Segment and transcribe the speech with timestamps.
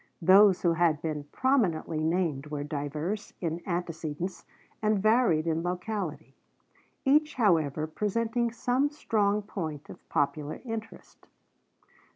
[0.23, 4.45] Those who had been prominently named were diverse in antecedents
[4.81, 6.33] and varied in locality,
[7.05, 11.27] each however presenting some strong point of popular interest.